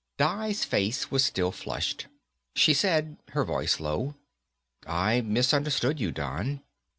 [0.17, 2.07] Di's face was still flushed.
[2.55, 4.15] She said, her voice low,
[4.87, 6.63] "I misunderstood you, Don.